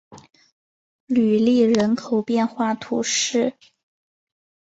[1.05, 3.53] 吕利人口变化图示